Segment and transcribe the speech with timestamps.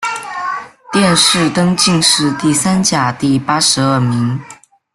[0.91, 4.41] 殿试登进士第三甲第八十二名。